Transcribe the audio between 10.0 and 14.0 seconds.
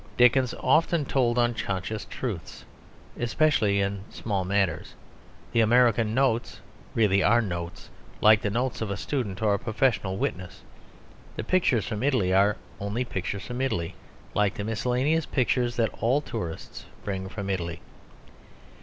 witness. The Pictures from Italy are only pictures from Italy,